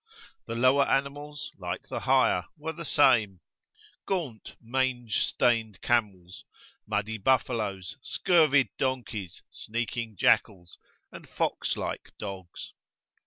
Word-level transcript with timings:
The 0.47 0.55
lower 0.55 0.87
animals, 0.87 1.51
like 1.59 1.87
the 1.87 1.99
higher, 1.99 2.45
were 2.57 2.71
the 2.73 2.85
same; 2.85 3.39
gaunt, 4.07 4.55
mange 4.59 5.19
stained 5.23 5.79
camels, 5.83 6.43
muddy 6.87 7.19
buffaloes, 7.19 7.97
scurvied 8.01 8.69
donkeys, 8.79 9.43
sneaking 9.51 10.15
jackals, 10.17 10.79
and 11.11 11.29
fox 11.29 11.77
like 11.77 12.13
dogs. 12.17 12.73